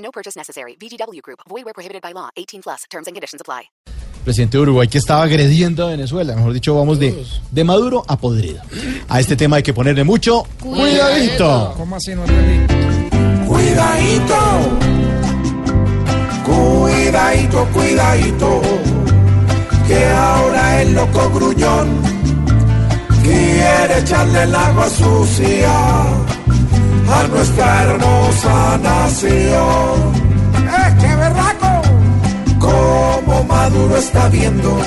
[0.00, 0.76] No purchase necessary.
[0.76, 1.40] VGW Group.
[1.48, 2.30] Void where prohibited by law.
[2.36, 2.84] 18 plus.
[2.90, 3.70] Terms and conditions apply.
[4.24, 6.34] presidente de Uruguay que estaba agrediendo a Venezuela.
[6.36, 8.60] Mejor dicho, vamos de, de maduro a podrido.
[9.08, 11.74] A este tema hay que ponerle mucho cuidadito.
[11.76, 12.74] ¿Cómo así no entendí?
[13.46, 14.36] Cuidadito,
[16.44, 18.62] cuidadito, cuidadito,
[19.88, 21.88] que ahora el loco gruñón
[23.22, 25.72] quiere echarle el agua sucia
[27.12, 29.96] a nuestra hermosa nación.
[30.56, 31.82] ¡Eh, qué berraco!
[32.58, 34.78] Como Maduro está viendo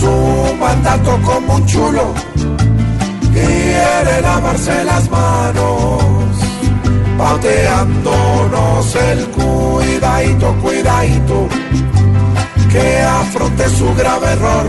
[0.00, 2.14] su mandato como un chulo,
[3.32, 6.26] quiere lavarse las manos
[7.18, 11.48] pauteándonos el cuidadito, cuidadito,
[12.70, 14.66] que afronte su grave error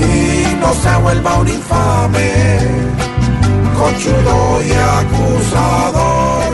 [0.00, 2.87] y no se vuelva un infame,
[3.78, 6.52] conchudo y acusador.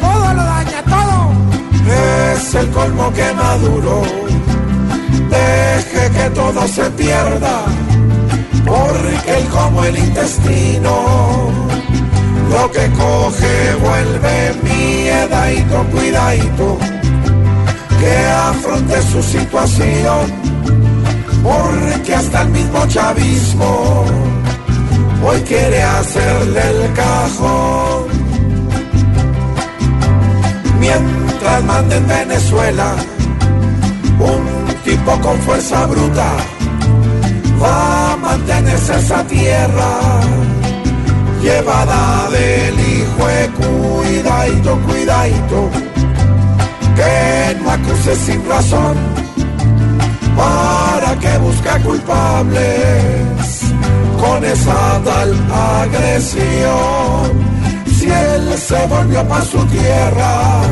[0.00, 1.16] Todo lo daña, todo.
[2.34, 4.02] Es el colmo que Maduro
[5.30, 7.56] deje que todo se pierda,
[8.64, 10.94] porque él como el intestino
[12.50, 16.78] lo que coge vuelve miedadito, cuidadito,
[18.00, 18.16] que
[18.50, 20.32] afronte su situación,
[21.42, 24.04] porque hasta el mismo chavismo
[25.42, 28.04] quiere hacerle el cajón.
[30.78, 32.94] Mientras manda en Venezuela
[34.18, 36.30] un tipo con fuerza bruta,
[37.62, 40.20] va a mantenerse esa tierra
[41.42, 45.70] llevada del hijo de cuidadito, cuidadito,
[46.96, 48.96] que no acuse sin razón,
[50.36, 53.33] para que busque culpables
[54.24, 57.32] con esa tal agresión.
[57.98, 60.62] Si él se volvió para su tierra,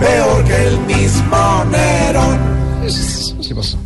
[0.00, 2.38] peor que el mismo Nerón.
[3.46, 3.78] ¿Qué pasó?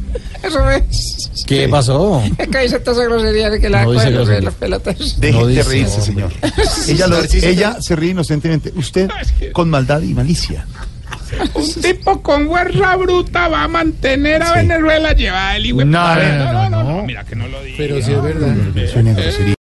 [0.43, 1.31] Eso es.
[1.47, 2.22] ¿Qué pasó?
[2.39, 4.41] Es que dice toda esa grosería de que la No dice grosería.
[4.43, 5.21] los pelotas.
[5.21, 6.06] Deje No de reírse, hombre.
[6.06, 6.33] señor.
[6.88, 8.73] Ella, lo- ella se ríe inocentemente.
[8.77, 9.09] Usted
[9.53, 10.67] con maldad y malicia.
[11.55, 16.53] Un tipo con fuerza bruta va a mantener a Venezuela llevada el hijo No, no,
[16.53, 17.03] no, no, no.
[17.05, 17.77] Mira que no lo digo.
[17.79, 18.55] Pero sí es verdad.
[18.93, 19.55] Suena grosería.